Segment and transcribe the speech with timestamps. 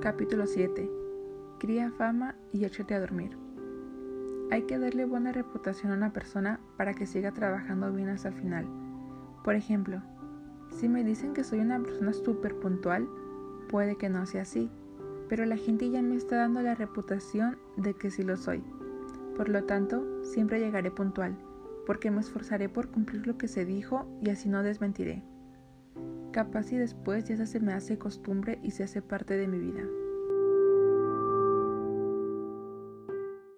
[0.00, 0.88] Capítulo 7.
[1.58, 3.36] Cría fama y échate a dormir.
[4.52, 8.34] Hay que darle buena reputación a una persona para que siga trabajando bien hasta el
[8.34, 8.64] final.
[9.42, 10.00] Por ejemplo,
[10.70, 13.08] si me dicen que soy una persona súper puntual,
[13.68, 14.70] puede que no sea así,
[15.28, 18.62] pero la gente ya me está dando la reputación de que sí lo soy.
[19.36, 21.36] Por lo tanto, siempre llegaré puntual,
[21.86, 25.24] porque me esforzaré por cumplir lo que se dijo y así no desmentiré.
[26.38, 29.82] Capaz y después ya se me hace costumbre y se hace parte de mi vida.